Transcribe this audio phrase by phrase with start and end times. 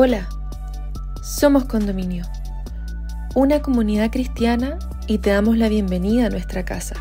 [0.00, 0.28] Hola,
[1.24, 2.24] somos Condominio,
[3.34, 4.78] una comunidad cristiana
[5.08, 6.94] y te damos la bienvenida a nuestra casa,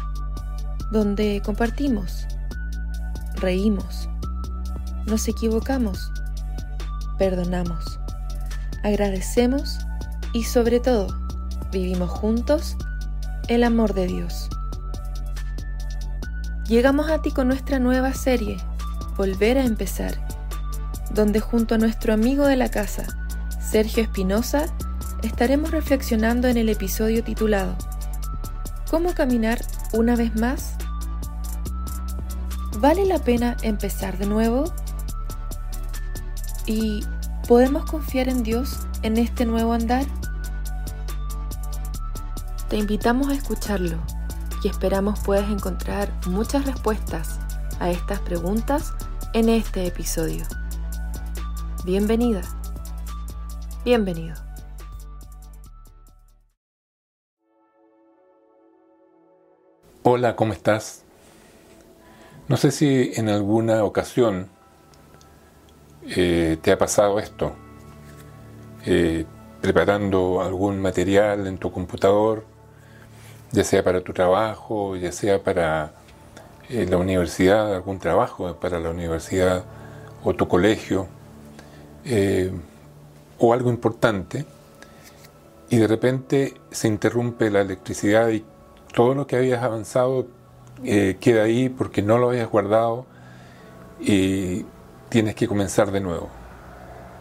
[0.90, 2.26] donde compartimos,
[3.36, 4.10] reímos,
[5.06, 6.12] nos equivocamos,
[7.20, 8.00] perdonamos,
[8.84, 9.78] agradecemos
[10.34, 11.16] y sobre todo
[11.72, 12.78] vivimos juntos
[13.48, 14.50] el amor de Dios.
[16.68, 18.58] Llegamos a ti con nuestra nueva serie,
[19.18, 20.27] Volver a empezar
[21.12, 23.06] donde junto a nuestro amigo de la casa,
[23.60, 24.66] Sergio Espinosa,
[25.24, 27.76] estaremos reflexionando en el episodio titulado
[28.90, 29.60] ¿Cómo caminar
[29.94, 30.76] una vez más?
[32.80, 34.72] ¿Vale la pena empezar de nuevo?
[36.66, 37.04] ¿Y
[37.48, 40.06] podemos confiar en Dios en este nuevo andar?
[42.70, 43.98] Te invitamos a escucharlo
[44.64, 47.40] y esperamos puedas encontrar muchas respuestas
[47.80, 48.94] a estas preguntas
[49.34, 50.46] en este episodio.
[51.88, 52.42] Bienvenida.
[53.86, 54.36] Bienvenido.
[60.04, 61.06] Hola, ¿cómo estás?
[62.50, 64.50] No sé si en alguna ocasión
[66.10, 67.54] eh, te ha pasado esto,
[68.86, 69.26] eh,
[69.62, 72.44] preparando algún material en tu computador,
[73.54, 75.94] ya sea para tu trabajo, ya sea para
[76.68, 79.64] eh, la universidad, algún trabajo para la universidad
[80.26, 81.08] o tu colegio,
[82.06, 82.52] eh,
[83.40, 84.46] o algo importante
[85.70, 88.46] y de repente se interrumpe la electricidad y
[88.94, 90.28] todo lo que habías avanzado
[90.84, 93.06] eh, queda ahí porque no lo habías guardado
[94.00, 94.66] y
[95.10, 96.30] tienes que comenzar de nuevo.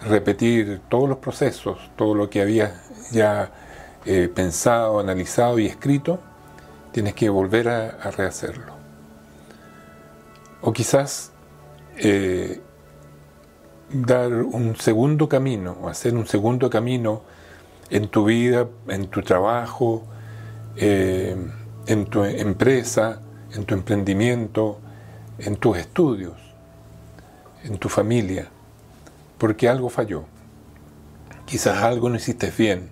[0.06, 2.72] Repetir todos los procesos, todo lo que habías
[3.10, 3.50] ya
[4.04, 6.20] eh, pensado, analizado y escrito,
[6.92, 8.74] tienes que volver a, rehacerlo.
[10.60, 11.32] O quizás
[13.90, 17.22] dar un segundo camino, hacer un segundo camino
[17.90, 20.02] en tu vida, en tu trabajo,
[20.76, 21.36] eh,
[21.86, 23.20] en tu empresa,
[23.52, 24.78] en tu emprendimiento,
[25.38, 26.34] en tus estudios,
[27.64, 28.48] en tu familia,
[29.38, 30.24] porque algo falló.
[31.44, 32.90] Quizás algo no hiciste bien.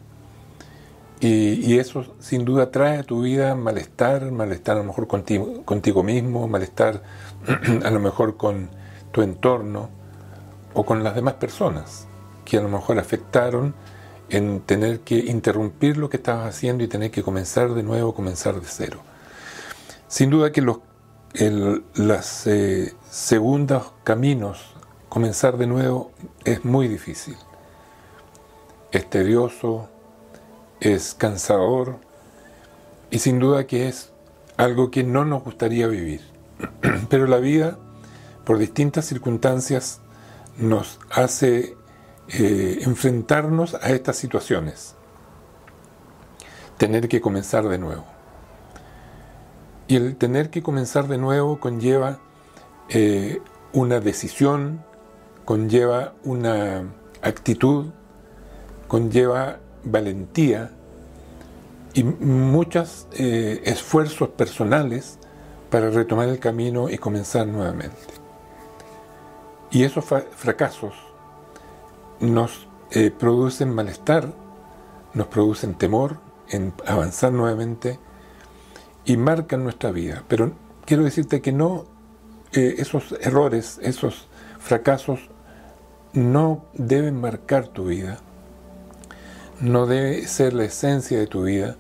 [1.21, 5.65] Y, y, eso sin duda trae a tu vida malestar, malestar a lo mejor contigo,
[5.65, 7.03] contigo mismo, malestar
[7.85, 8.69] a lo mejor con
[9.11, 9.89] tu entorno
[10.75, 12.07] o con las demás personas
[12.45, 13.75] que a lo mejor afectaron
[14.29, 18.61] en tener que interrumpir lo que estabas haciendo y tener que comenzar de nuevo, comenzar
[18.61, 19.01] de cero.
[20.09, 20.79] Sin duda que los
[21.95, 24.75] las eh, segundos caminos,
[25.09, 26.13] comenzar de nuevo,
[26.45, 27.37] es muy difícil.
[28.93, 29.89] Es tedioso,
[30.79, 31.97] es cansador
[33.11, 34.13] y sin duda que es
[34.57, 36.21] algo que no nos gustaría vivir.
[37.09, 37.79] Pero la vida,
[38.45, 40.01] por distintas circunstancias,
[40.59, 41.77] nos hace
[42.29, 44.95] eh, enfrentarnos a estas situaciones,
[46.79, 48.05] tener que comenzar de nuevo.
[49.87, 52.21] Y el tener que comenzar de nuevo conlleva
[52.89, 54.83] eh, una decisión,
[55.45, 56.85] conlleva una
[57.23, 57.91] actitud,
[58.89, 60.71] conlleva valentía
[61.93, 65.19] y muchos eh, esfuerzos personales
[65.71, 68.24] para retomar el camino y comenzar nuevamente.
[69.75, 70.95] Y esos fracasos
[72.21, 74.33] nos eh, producen malestar,
[75.15, 76.19] nos producen temor
[76.49, 77.99] en avanzar nuevamente
[79.05, 80.23] y marcan nuestra vida.
[80.29, 80.53] Pero
[80.87, 81.87] quiero decirte que no,
[82.53, 84.29] eh, esos errores, esos
[84.61, 85.19] fracasos
[86.13, 88.21] no deben marcar tu vida,
[89.61, 91.75] no debe ser la esencia de tu vida,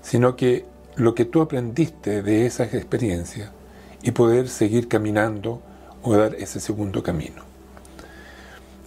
[0.00, 0.64] sino que
[0.96, 3.50] lo que tú aprendiste de esas experiencias
[4.00, 5.60] y poder seguir caminando
[6.02, 7.42] o dar ese segundo camino.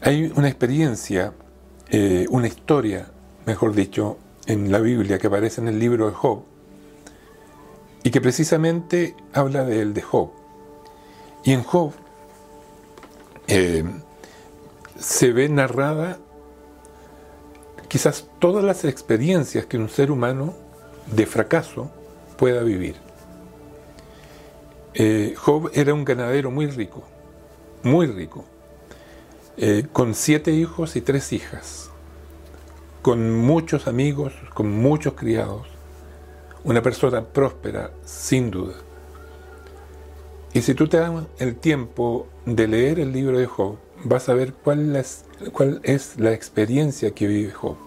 [0.02, 1.34] Hay una experiencia,
[1.90, 3.08] eh, una historia,
[3.46, 6.44] mejor dicho, en la Biblia que aparece en el libro de Job
[8.04, 10.32] y que precisamente habla de él, de Job.
[11.46, 11.94] Y en Job
[13.48, 13.84] eh,
[15.00, 16.18] se ve narrada
[17.88, 20.54] quizás todas las experiencias que un ser humano
[21.12, 21.92] de fracaso
[22.38, 22.96] pueda vivir.
[24.96, 27.04] Eh, Job era un ganadero muy rico,
[27.82, 28.46] muy rico,
[29.58, 31.90] eh, con siete hijos y tres hijas,
[33.02, 35.66] con muchos amigos, con muchos criados,
[36.64, 38.76] una persona próspera, sin duda.
[40.54, 44.36] Y si tú te das el tiempo de leer el libro de Job, vas a
[44.36, 47.78] ver cuál es, cuál es la experiencia que vive Job.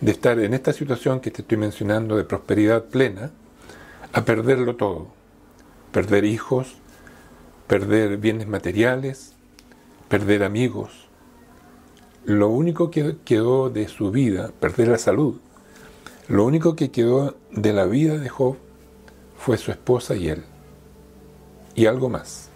[0.00, 3.30] De estar en esta situación que te estoy mencionando de prosperidad plena,
[4.12, 5.15] a perderlo todo
[5.96, 6.74] perder hijos,
[7.66, 9.32] perder bienes materiales,
[10.10, 10.90] perder amigos,
[12.26, 15.40] lo único que quedó de su vida, perder la salud,
[16.28, 18.58] lo único que quedó de la vida de Job
[19.38, 20.44] fue su esposa y él.
[21.74, 22.50] Y algo más.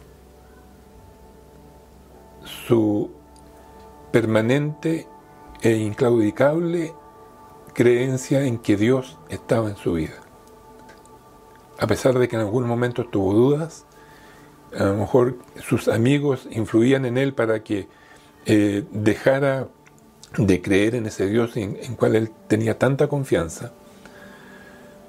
[2.44, 3.10] Su
[4.12, 5.06] permanente
[5.62, 6.92] e inclaudicable
[7.72, 10.29] creencia en que Dios estaba en su vida.
[11.80, 13.86] A pesar de que en algún momento tuvo dudas,
[14.78, 17.88] a lo mejor sus amigos influían en él para que
[18.44, 19.68] eh, dejara
[20.36, 23.72] de creer en ese Dios en, en cual él tenía tanta confianza.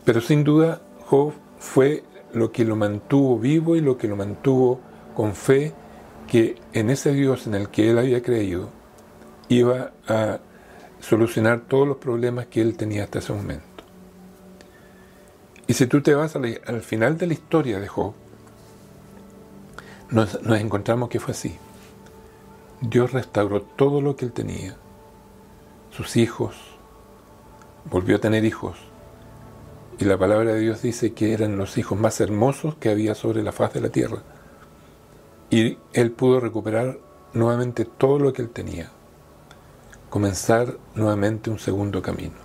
[0.06, 2.04] Pero sin duda Job fue
[2.34, 4.80] lo que lo mantuvo vivo y lo que lo mantuvo
[5.14, 5.74] con fe
[6.28, 8.70] que en ese Dios en el que él había creído
[9.50, 10.40] iba a
[11.02, 13.71] solucionar todos los problemas que él tenía hasta ese momento.
[15.72, 18.12] Y si tú te vas al final de la historia de Job,
[20.10, 21.56] nos, encontramos que fue así.
[22.82, 24.76] Dios restauró todo lo que él tenía,
[25.90, 26.58] sus hijos,
[27.90, 28.80] volvió a tener hijos,
[29.98, 33.42] y la palabra de Dios dice que eran los hijos más hermosos que había sobre
[33.42, 34.24] la faz de la tierra.
[35.50, 37.00] Y él pudo recuperar
[37.32, 38.92] nuevamente todo lo que él tenía,
[40.10, 42.41] comenzar nuevamente un segundo camino.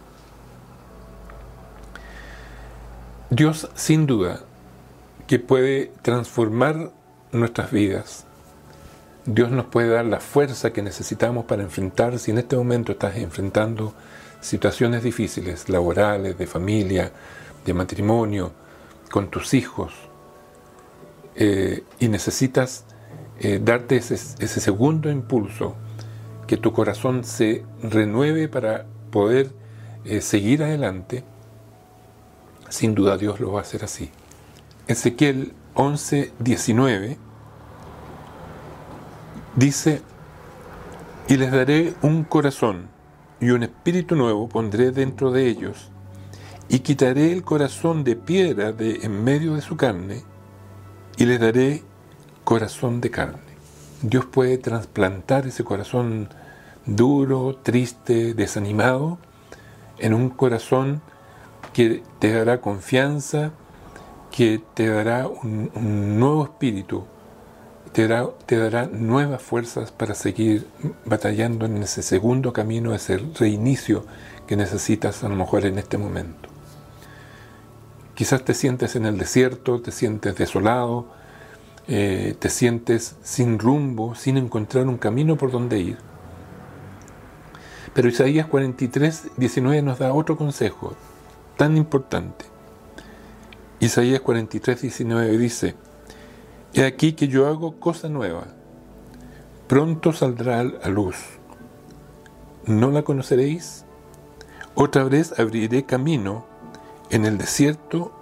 [3.31, 4.41] Dios sin duda
[5.27, 6.93] que puede transformar
[7.33, 8.25] nuestras vidas.
[9.25, 13.17] Dios nos puede dar la fuerza que necesitamos para enfrentar, si en este momento estás
[13.17, 13.95] enfrentando
[14.41, 17.11] situaciones difíciles, laborales, de familia,
[17.65, 18.53] de matrimonio,
[19.11, 19.93] con tus hijos,
[21.35, 22.85] eh, y necesitas
[23.41, 25.75] eh, darte ese, segundo impulso,
[26.47, 29.51] que tu corazón se renueve para poder
[30.05, 31.25] eh, seguir adelante,
[32.69, 34.11] sin duda Dios lo va a hacer así.
[34.89, 37.19] Ezequiel 11, 19
[39.57, 40.03] dice,
[41.29, 42.89] y les daré un corazón
[43.41, 45.91] y un espíritu nuevo pondré dentro de ellos,
[46.69, 50.23] y quitaré el corazón de piedra de en medio de su carne,
[51.17, 51.83] y les daré
[52.45, 53.41] corazón de carne.
[54.03, 56.29] Dios puede trasplantar ese corazón
[56.87, 59.19] duro, triste, desanimado,
[59.99, 61.03] en un corazón
[61.77, 63.51] que te dará confianza,
[64.35, 67.05] que te dará un, nuevo espíritu,
[67.93, 70.67] te dará, te dará nuevas fuerzas para seguir
[71.05, 74.07] batallando en ese segundo camino, ese reinicio
[74.47, 76.49] que necesitas a lo mejor en este momento.
[78.15, 81.09] Quizás te sientes en el desierto, te sientes desolado,
[81.89, 85.99] eh, te sientes sin rumbo, sin encontrar un camino por donde ir.
[87.93, 90.97] Pero Isaías 43, 19 nos da otro consejo
[91.57, 92.45] tan importante.
[93.81, 95.75] Isaías 43, 19 dice,
[96.73, 98.49] He aquí que yo hago cosa nueva.
[99.67, 101.17] Pronto saldrá a luz.
[102.67, 103.85] ¿No la conoceréis?
[104.75, 106.45] Otra vez abriré camino
[107.11, 108.13] en el desierto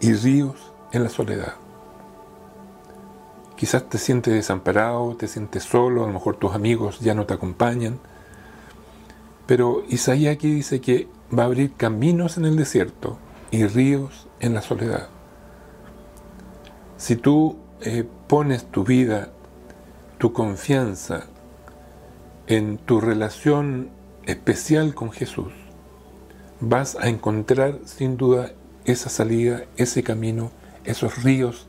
[0.00, 1.54] y ríos en la soledad.
[3.56, 7.34] Quizás te sientes desamparado, te sientes solo, a lo mejor tus amigos ya no te
[7.34, 8.00] acompañan.
[9.46, 13.18] Pero Isaías aquí dice que va a abrir caminos en el desierto
[13.50, 15.08] y ríos en la soledad.
[16.96, 19.30] Si tú eh, pones tu vida,
[20.18, 21.24] tu confianza
[22.46, 23.90] en tu relación
[24.24, 25.52] especial con Jesús,
[26.60, 28.52] vas a encontrar sin duda
[28.84, 30.50] esa salida, ese camino,
[30.84, 31.66] esos ríos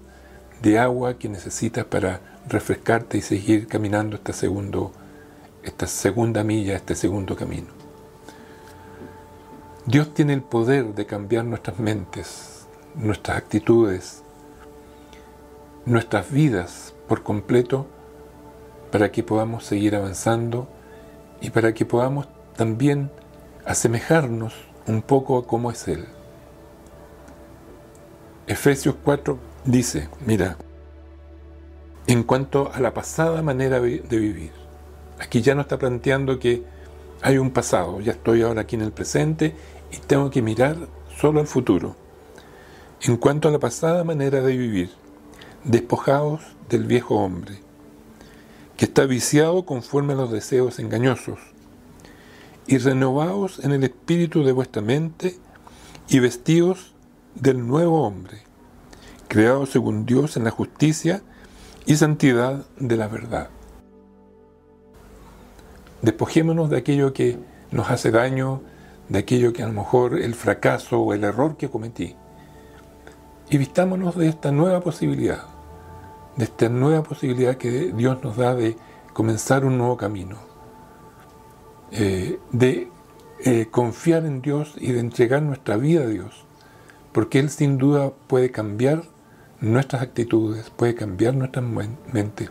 [0.62, 4.91] de agua que necesitas para refrescarte y seguir caminando este segundo,
[5.63, 7.82] esta segunda milla, este segundo camino.
[9.85, 14.23] Dios tiene el poder de cambiar nuestras mentes, nuestras actitudes,
[15.85, 17.85] nuestras vidas por completo
[18.93, 20.69] para que podamos seguir avanzando
[21.41, 23.11] y para que podamos también
[23.65, 24.53] asemejarnos
[24.87, 26.05] un poco a cómo es Él.
[28.47, 30.55] Efesios 4 dice, mira,
[32.07, 34.51] en cuanto a la pasada manera de vivir,
[35.19, 36.63] aquí ya no está planteando que
[37.23, 39.55] hay un pasado, ya estoy ahora aquí en el presente
[39.93, 40.75] y tengo que mirar
[41.19, 41.95] solo al futuro.
[43.01, 44.89] En cuanto a la pasada manera de vivir,
[45.63, 47.59] despojados del viejo hombre,
[48.75, 51.39] que está viciado conforme a los deseos engañosos,
[52.65, 55.38] y renovados en el espíritu de vuestra mente,
[56.09, 56.93] y vestidos
[57.35, 58.41] del nuevo hombre,
[59.27, 61.21] creado según Dios en la justicia
[61.85, 63.50] y santidad de la verdad.
[66.01, 67.38] Despojémonos de aquello que
[67.71, 68.62] nos hace daño,
[69.13, 72.17] de aquello que a lo mejor el fracaso o el error que cometí.
[73.50, 75.53] Y vistámonos de esta nueva posibilidad
[76.36, 78.75] de esta nueva posibilidad que Dios nos da de
[79.13, 80.38] comenzar un nuevo camino.
[81.96, 82.88] eh, de
[83.46, 86.43] eh, confiar en Dios y de entregar nuestra vida a Dios,
[87.12, 89.03] porque Él sin duda puede cambiar
[89.62, 92.50] nuestras actitudes, puede cambiar nuestra mente,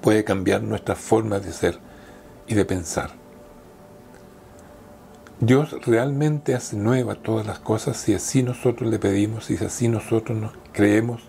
[0.00, 1.78] puede cambiar nuestra forma de ser
[2.46, 3.25] y de pensar.
[5.40, 9.86] Dios realmente hace nueva todas las cosas si así nosotros le pedimos y si así
[9.86, 11.22] nosotros nos creemos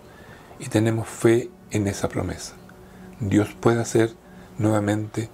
[0.60, 2.54] y tenemos fe en esa promesa.
[3.20, 4.14] Dios puede hacer
[4.58, 5.30] nuevamente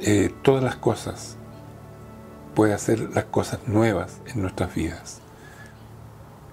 [0.00, 1.36] eh, todas las cosas,
[2.56, 5.20] puede hacer las cosas nuevas en nuestras vidas.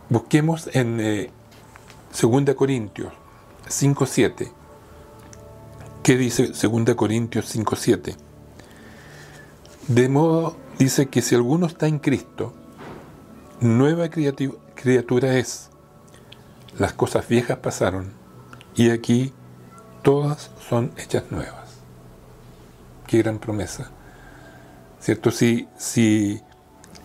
[0.09, 3.11] Busquemos en 2 eh, Corintios
[3.67, 4.51] 5.7.
[6.03, 8.15] ¿Qué dice 2 Corintios 5.7?
[9.87, 12.53] De modo, dice que si alguno está en Cristo,
[13.59, 15.69] nueva criatura es.
[16.77, 18.13] Las cosas viejas pasaron
[18.75, 19.33] y aquí
[20.01, 21.69] todas son hechas nuevas.
[23.07, 23.91] Qué gran promesa.
[24.99, 25.31] ¿Cierto?
[25.31, 26.41] Si, si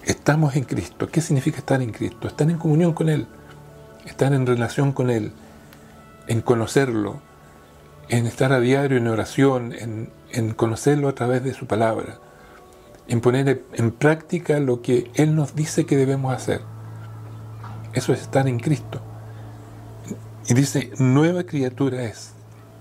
[0.04, 2.28] estamos en Cristo, ¿qué significa estar en Cristo?
[2.28, 3.26] Estar en comunión con Él,
[4.04, 5.32] estar en relación con Él,
[6.28, 7.20] en conocerlo,
[8.08, 12.18] en estar a diario en oración, en, en conocerlo a través de su palabra,
[13.08, 16.60] en poner en práctica lo que Él nos dice que debemos hacer.
[17.92, 19.00] Eso es estar en Cristo.
[20.48, 22.32] Y dice, nueva criatura es.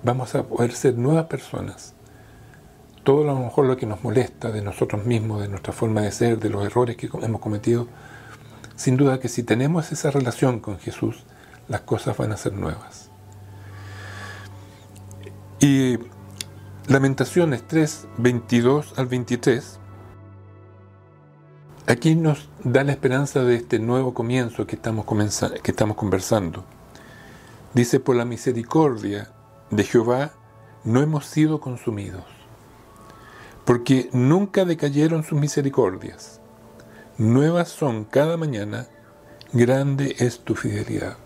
[0.03, 1.94] Vamos a poder ser nuevas personas.
[3.03, 6.39] Todo lo mejor lo que nos molesta de nosotros mismos, de nuestra forma de ser,
[6.39, 7.88] de los errores que hemos cometido,
[8.75, 11.24] sin duda que si tenemos esa relación con Jesús,
[11.67, 13.10] las cosas van a ser nuevas.
[15.60, 15.98] Y
[16.88, 19.79] Lamentaciones 3, 22 al 23,
[21.88, 26.63] aquí nos da la esperanza de este nuevo comienzo que estamos, conversando.
[27.74, 29.30] Dice, por la misericordia
[29.70, 30.32] de Jehová
[30.84, 32.24] no hemos sido consumidos,
[33.65, 36.39] porque nunca decayeron sus misericordias.
[37.18, 38.88] Nuevas son cada mañana,
[39.54, 41.18] grande es tu fidelidad.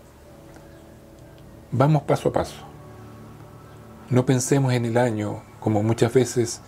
[1.72, 2.66] Vamos paso a paso.
[4.08, 6.60] No pensemos en el año, como muchas veces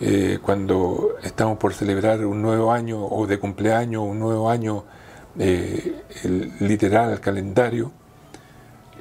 [0.00, 4.84] eh, cuando estamos por celebrar un nuevo año o de cumpleaños, un nuevo año
[5.38, 7.92] eh, el literal, el calendario,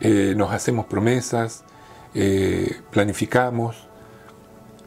[0.01, 1.63] eh, nos hacemos promesas,
[2.91, 3.87] planificamos.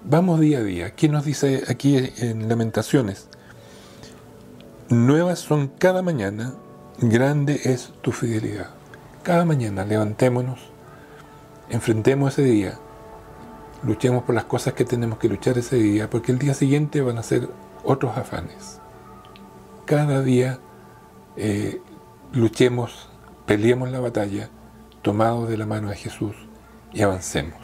[0.04, 0.90] Vamos día a día.
[0.90, 3.28] ¿Quién nos dice aquí en Lamentaciones?
[4.88, 6.54] Nuevas son cada mañana,
[7.00, 8.70] grande es tu fidelidad.
[9.25, 10.60] Cada mañana levantémonos,
[11.68, 12.78] enfrentemos ese día
[13.83, 17.18] luchemos por las cosas que tenemos que luchar ese día, porque el día siguiente van
[17.18, 17.49] a ser
[17.85, 18.80] otros afanes.
[19.85, 20.59] Cada día
[21.37, 21.80] eh,
[22.33, 23.09] luchemos,
[23.47, 24.50] peleemos la batalla,
[25.02, 26.35] tomados de la mano de Jesús
[26.92, 27.61] y avancemos.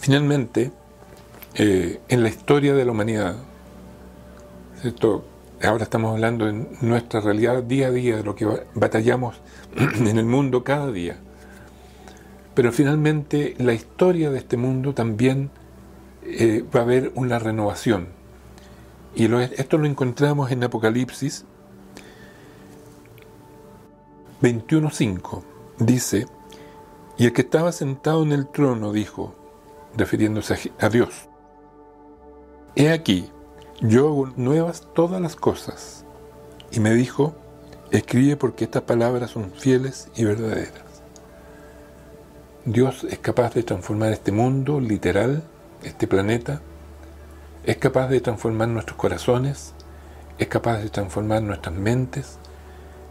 [0.00, 0.72] Finalmente,
[1.54, 3.36] eh, en la historia de la humanidad,
[5.62, 9.40] ahora estamos hablando en nuestra realidad día a día, de lo que batallamos
[9.76, 11.18] en el mundo cada día,
[12.60, 15.50] pero finalmente la historia de este mundo también
[16.22, 18.08] eh, va a haber una renovación.
[19.14, 21.46] Y esto lo encontramos en Apocalipsis
[24.42, 25.42] 21.5.
[25.78, 26.26] Dice,
[27.16, 29.34] y el que estaba sentado en el trono dijo,
[29.96, 31.30] refiriéndose a Dios,
[32.76, 33.30] He aquí,
[33.80, 36.04] yo hago nuevas todas las cosas.
[36.70, 37.34] Y me dijo,
[37.90, 40.89] escribe porque estas palabras son fieles y verdaderas.
[42.66, 45.42] Dios es capaz de transformar este mundo literal,
[45.82, 46.60] este planeta,
[47.64, 49.72] es capaz de transformar nuestros corazones,
[50.38, 52.38] es capaz de transformar nuestras mentes,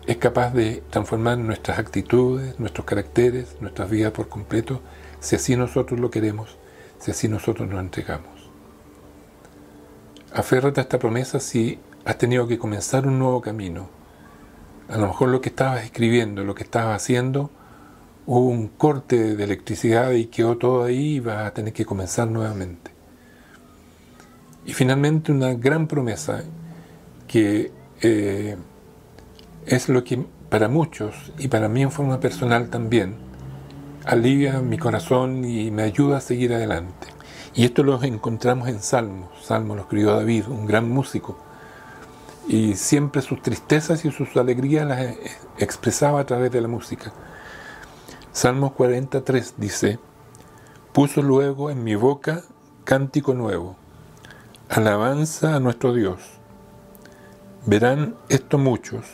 [0.05, 4.81] es capaz de transformar nuestras actitudes, nuestros caracteres, nuestras vidas por completo,
[5.19, 6.57] si así nosotros lo queremos,
[6.99, 8.51] si así nosotros nos entregamos.
[10.31, 13.89] Aférrate a esta promesa si has tenido que comenzar un nuevo camino.
[14.89, 17.49] A lo mejor lo que estabas escribiendo, lo que estabas haciendo,
[18.25, 22.29] hubo un corte de electricidad y quedó todo ahí y va a tener que comenzar
[22.29, 22.91] nuevamente.
[24.65, 26.43] Y finalmente una gran promesa
[27.27, 27.71] que
[28.01, 28.55] eh,
[29.65, 33.15] es lo que para muchos y para mí en forma personal también
[34.05, 37.07] alivia mi corazón y me ayuda a seguir adelante.
[37.53, 39.29] Y esto lo encontramos en Salmos.
[39.43, 41.37] Salmos lo escribió David, un gran músico.
[42.47, 45.15] Y siempre sus tristezas y sus alegrías las
[45.57, 47.11] expresaba a través de la música.
[48.41, 49.99] Salmo 43 dice,
[50.93, 52.43] puso luego en mi boca
[52.85, 53.75] cántico nuevo,
[54.69, 56.21] alabanza a nuestro Dios.
[57.65, 59.05] Verán esto muchos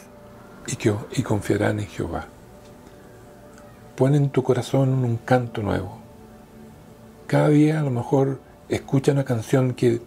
[0.68, 2.28] y, confiarán en Jehová.
[3.96, 5.98] Pon en tu corazón un canto nuevo.
[7.26, 8.40] Cada día a lo mejor
[8.70, 10.04] escucha una canción que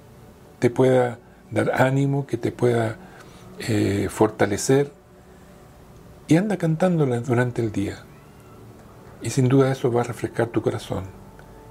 [0.61, 1.19] te pueda
[1.51, 2.99] dar ánimo, que te pueda
[3.59, 4.93] eh, fortalecer
[6.29, 8.05] y anda cantándola durante el día.
[9.23, 11.05] Y sin duda eso va a refrescar tu corazón.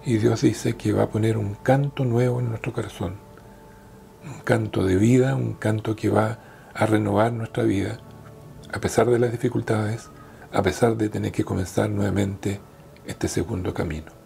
[0.06, 3.16] Y Dios dice que va a poner un canto nuevo en nuestro corazón.
[4.26, 6.40] Un canto de vida, un canto que va
[6.74, 8.00] a renovar nuestra vida,
[8.72, 10.10] a pesar de las dificultades,
[10.52, 12.60] a pesar de tener que comenzar nuevamente
[13.06, 14.17] este segundo camino.